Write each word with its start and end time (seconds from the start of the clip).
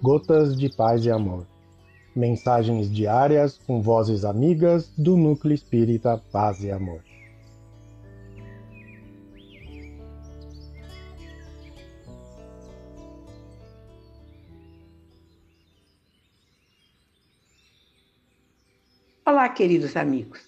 Gotas 0.00 0.56
de 0.56 0.68
Paz 0.68 1.04
e 1.04 1.10
Amor. 1.10 1.44
Mensagens 2.14 2.88
diárias 2.88 3.58
com 3.58 3.82
vozes 3.82 4.24
amigas 4.24 4.92
do 4.96 5.16
Núcleo 5.16 5.52
Espírita 5.52 6.22
Paz 6.30 6.62
e 6.62 6.70
Amor. 6.70 7.02
Olá, 19.26 19.48
queridos 19.48 19.96
amigos. 19.96 20.38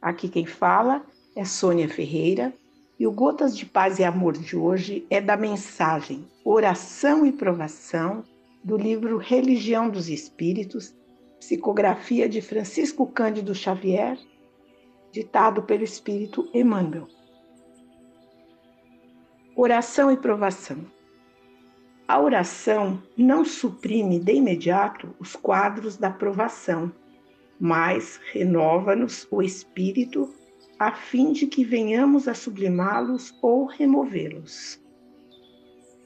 Aqui 0.00 0.28
quem 0.28 0.46
fala 0.46 1.04
é 1.34 1.44
Sônia 1.44 1.88
Ferreira 1.88 2.52
e 2.96 3.08
o 3.08 3.10
Gotas 3.10 3.56
de 3.56 3.66
Paz 3.66 3.98
e 3.98 4.04
Amor 4.04 4.34
de 4.34 4.56
hoje 4.56 5.04
é 5.10 5.20
da 5.20 5.36
mensagem 5.36 6.24
Oração 6.44 7.26
e 7.26 7.32
Provação 7.32 8.24
do 8.62 8.76
livro 8.76 9.16
Religião 9.16 9.88
dos 9.88 10.08
Espíritos, 10.08 10.94
psicografia 11.38 12.28
de 12.28 12.42
Francisco 12.42 13.06
Cândido 13.06 13.54
Xavier, 13.54 14.18
ditado 15.10 15.62
pelo 15.62 15.82
Espírito 15.82 16.48
Emmanuel. 16.52 17.08
Oração 19.56 20.10
e 20.10 20.16
Provação. 20.16 20.86
A 22.06 22.20
oração 22.20 23.02
não 23.16 23.44
suprime 23.44 24.18
de 24.18 24.34
imediato 24.34 25.14
os 25.18 25.36
quadros 25.36 25.96
da 25.96 26.10
provação, 26.10 26.92
mas 27.58 28.20
renova-nos 28.32 29.28
o 29.30 29.42
espírito 29.42 30.34
a 30.78 30.92
fim 30.92 31.32
de 31.32 31.46
que 31.46 31.62
venhamos 31.62 32.26
a 32.26 32.34
sublimá-los 32.34 33.36
ou 33.42 33.66
removê-los. 33.66 34.79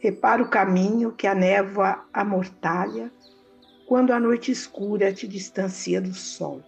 Repara 0.04 0.42
o 0.42 0.50
caminho 0.50 1.12
que 1.12 1.26
a 1.26 1.34
névoa 1.34 2.04
amortalha 2.12 3.10
quando 3.86 4.12
a 4.12 4.20
noite 4.20 4.52
escura 4.52 5.14
te 5.14 5.26
distancia 5.26 5.98
do 5.98 6.12
sol. 6.12 6.62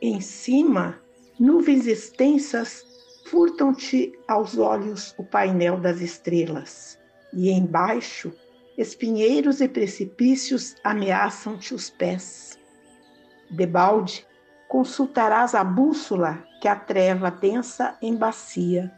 Em 0.00 0.20
cima, 0.20 1.00
nuvens 1.36 1.84
extensas 1.88 2.84
furtam-te 3.26 4.16
aos 4.28 4.56
olhos 4.56 5.12
o 5.18 5.24
painel 5.24 5.80
das 5.80 6.00
estrelas, 6.00 6.96
e 7.32 7.50
embaixo, 7.50 8.32
espinheiros 8.78 9.60
e 9.60 9.66
precipícios 9.66 10.76
ameaçam-te 10.84 11.74
os 11.74 11.90
pés. 11.90 12.56
Debalde, 13.50 14.24
consultarás 14.68 15.56
a 15.56 15.64
bússola 15.64 16.46
que 16.60 16.68
a 16.68 16.76
treva 16.76 17.32
densa 17.32 17.98
embacia. 18.00 18.92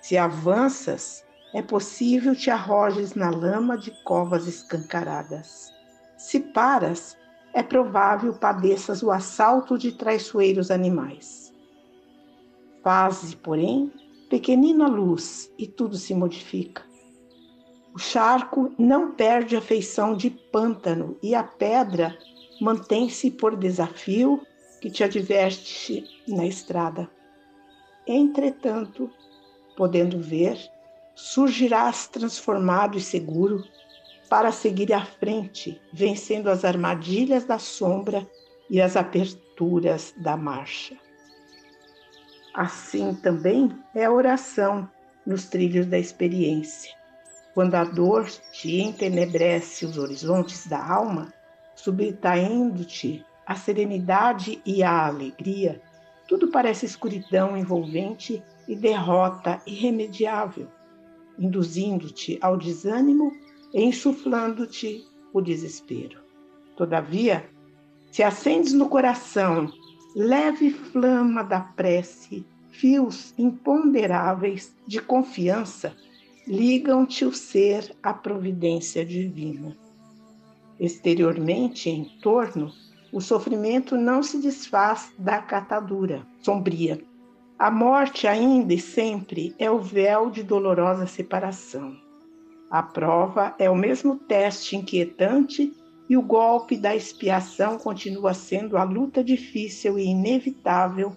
Se 0.00 0.16
avanças, 0.16 1.22
é 1.54 1.60
possível 1.60 2.34
te 2.34 2.50
arrojes 2.50 3.14
na 3.14 3.30
lama 3.30 3.76
de 3.76 3.90
covas 4.04 4.46
escancaradas. 4.46 5.72
Se 6.16 6.40
paras, 6.40 7.16
é 7.52 7.62
provável 7.62 8.32
padeças 8.32 9.02
o 9.02 9.10
assalto 9.10 9.76
de 9.76 9.92
traiçoeiros 9.92 10.70
animais. 10.70 11.52
Faze, 12.82 13.36
porém, 13.36 13.92
pequenina 14.30 14.88
luz 14.88 15.52
e 15.58 15.66
tudo 15.66 15.96
se 15.96 16.14
modifica. 16.14 16.82
O 17.94 17.98
charco 17.98 18.72
não 18.78 19.12
perde 19.12 19.54
a 19.54 19.60
feição 19.60 20.16
de 20.16 20.30
pântano 20.30 21.18
e 21.22 21.34
a 21.34 21.44
pedra 21.44 22.16
mantém-se 22.60 23.30
por 23.30 23.54
desafio 23.54 24.40
que 24.80 24.90
te 24.90 25.04
adverte 25.04 26.04
na 26.26 26.46
estrada. 26.46 27.08
Entretanto, 28.06 29.10
podendo 29.76 30.18
ver, 30.18 30.58
surgirás 31.14 32.06
transformado 32.06 32.96
e 32.96 33.00
seguro 33.00 33.64
para 34.28 34.50
seguir 34.50 34.92
à 34.92 35.04
frente, 35.04 35.80
vencendo 35.92 36.48
as 36.48 36.64
armadilhas 36.64 37.44
da 37.44 37.58
sombra 37.58 38.26
e 38.70 38.80
as 38.80 38.96
aperturas 38.96 40.14
da 40.16 40.36
marcha. 40.36 40.96
Assim 42.54 43.14
também 43.14 43.70
é 43.94 44.04
a 44.04 44.12
oração 44.12 44.88
nos 45.26 45.46
trilhos 45.46 45.86
da 45.86 45.98
experiência. 45.98 46.92
Quando 47.54 47.74
a 47.74 47.84
dor 47.84 48.26
te 48.50 48.80
entenebrece 48.80 49.84
os 49.84 49.98
horizontes 49.98 50.66
da 50.66 50.82
alma, 50.82 51.32
subtraindo-te 51.74 53.24
a 53.46 53.54
serenidade 53.54 54.62
e 54.64 54.82
a 54.82 55.06
alegria, 55.06 55.80
tudo 56.26 56.50
parece 56.50 56.86
escuridão 56.86 57.56
envolvente 57.56 58.42
e 58.66 58.74
derrota 58.74 59.60
irremediável, 59.66 60.68
induzindo-te 61.38 62.38
ao 62.40 62.56
desânimo 62.56 63.32
e 63.72 63.82
insuflando-te 63.82 65.04
o 65.32 65.40
desespero. 65.40 66.20
Todavia, 66.76 67.48
se 68.10 68.22
acendes 68.22 68.72
no 68.72 68.88
coração 68.88 69.72
leve 70.14 70.70
flama 70.70 71.42
da 71.42 71.60
prece, 71.60 72.44
fios 72.70 73.34
imponderáveis 73.38 74.74
de 74.86 75.00
confiança 75.00 75.94
ligam-te 76.46 77.24
o 77.24 77.32
ser 77.32 77.94
à 78.02 78.12
providência 78.12 79.04
divina. 79.04 79.76
Exteriormente, 80.78 81.88
em 81.88 82.04
torno, 82.20 82.72
o 83.12 83.20
sofrimento 83.20 83.96
não 83.96 84.22
se 84.22 84.38
desfaz 84.38 85.12
da 85.18 85.38
catadura 85.38 86.26
sombria. 86.40 87.00
A 87.62 87.70
morte 87.70 88.26
ainda 88.26 88.74
e 88.74 88.80
sempre 88.80 89.54
é 89.56 89.70
o 89.70 89.78
véu 89.78 90.30
de 90.30 90.42
dolorosa 90.42 91.06
separação. 91.06 91.96
A 92.68 92.82
prova 92.82 93.54
é 93.56 93.70
o 93.70 93.76
mesmo 93.76 94.16
teste 94.16 94.74
inquietante 94.74 95.72
e 96.10 96.16
o 96.16 96.22
golpe 96.22 96.76
da 96.76 96.92
expiação 96.92 97.78
continua 97.78 98.34
sendo 98.34 98.76
a 98.76 98.82
luta 98.82 99.22
difícil 99.22 99.96
e 99.96 100.06
inevitável, 100.06 101.16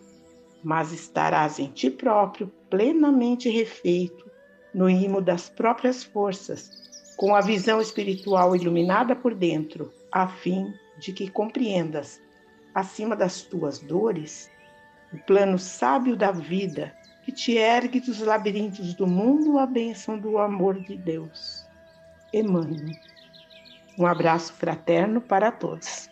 mas 0.64 0.92
estarás 0.92 1.58
em 1.58 1.70
ti 1.70 1.90
próprio 1.90 2.52
plenamente 2.70 3.50
refeito 3.50 4.30
no 4.72 4.88
imo 4.88 5.22
das 5.22 5.50
próprias 5.50 6.04
forças, 6.04 6.70
com 7.18 7.34
a 7.34 7.42
visão 7.42 7.82
espiritual 7.82 8.56
iluminada 8.56 9.16
por 9.16 9.34
dentro, 9.34 9.92
a 10.12 10.28
fim 10.28 10.72
de 11.00 11.12
que 11.12 11.28
compreendas, 11.28 12.22
acima 12.72 13.16
das 13.16 13.42
tuas 13.42 13.80
dores, 13.80 14.54
o 15.16 15.24
plano 15.24 15.58
sábio 15.58 16.16
da 16.18 16.32
vida 16.32 16.94
que 17.24 17.32
te 17.32 17.54
ergue 17.54 18.02
dos 18.02 18.20
labirintos 18.20 18.94
do 18.94 19.08
mundo 19.08 19.58
a 19.58 19.66
bênção 19.66 20.20
do 20.20 20.38
amor 20.38 20.80
de 20.82 20.98
Deus. 20.98 21.66
Emmanuel. 22.34 22.94
Um 23.98 24.06
abraço 24.06 24.52
fraterno 24.54 25.22
para 25.22 25.52
todos. 25.54 26.10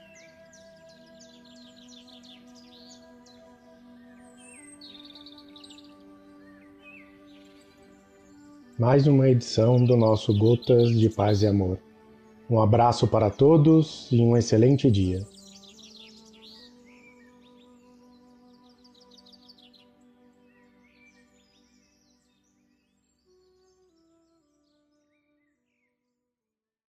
Mais 8.79 9.05
uma 9.05 9.29
edição 9.29 9.83
do 9.83 9.97
nosso 9.97 10.35
Gotas 10.37 10.97
de 10.97 11.09
Paz 11.09 11.41
e 11.41 11.47
Amor. 11.47 11.77
Um 12.49 12.61
abraço 12.61 13.07
para 13.07 13.29
todos 13.29 14.07
e 14.11 14.21
um 14.21 14.35
excelente 14.35 14.89
dia. 14.89 15.25